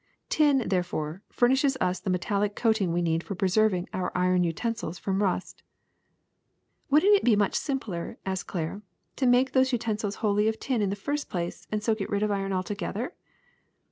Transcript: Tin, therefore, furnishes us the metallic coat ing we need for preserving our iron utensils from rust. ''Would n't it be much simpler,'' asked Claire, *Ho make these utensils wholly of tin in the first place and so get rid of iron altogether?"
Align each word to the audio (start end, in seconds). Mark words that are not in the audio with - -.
Tin, 0.29 0.67
therefore, 0.67 1.21
furnishes 1.29 1.77
us 1.79 1.99
the 1.99 2.09
metallic 2.09 2.55
coat 2.55 2.81
ing 2.81 2.91
we 2.91 3.03
need 3.03 3.21
for 3.23 3.35
preserving 3.35 3.87
our 3.93 4.11
iron 4.15 4.43
utensils 4.43 4.97
from 4.97 5.21
rust. 5.21 5.61
''Would 6.89 7.03
n't 7.05 7.17
it 7.17 7.23
be 7.23 7.35
much 7.35 7.53
simpler,'' 7.53 8.17
asked 8.25 8.47
Claire, 8.47 8.81
*Ho 9.19 9.25
make 9.27 9.51
these 9.51 9.71
utensils 9.71 10.15
wholly 10.15 10.47
of 10.47 10.59
tin 10.59 10.81
in 10.81 10.89
the 10.89 10.95
first 10.95 11.29
place 11.29 11.67
and 11.71 11.83
so 11.83 11.93
get 11.93 12.09
rid 12.09 12.23
of 12.23 12.31
iron 12.31 12.51
altogether?" 12.51 13.13